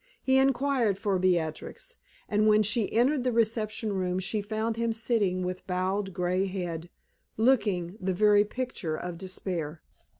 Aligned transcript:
He 0.23 0.39
inquired 0.39 0.97
for 0.97 1.19
Beatrix, 1.19 1.97
and 2.27 2.47
when 2.47 2.63
she 2.63 2.91
entered 2.91 3.23
the 3.23 3.31
reception 3.31 3.93
room 3.93 4.17
she 4.17 4.41
found 4.41 4.75
him 4.75 4.93
sitting 4.93 5.43
with 5.43 5.67
bowed 5.67 6.11
gray 6.11 6.47
head, 6.47 6.89
looking 7.37 7.99
the 8.01 8.15
very 8.15 8.43
picture 8.43 8.95
of 8.97 9.19
despair. 9.19 9.83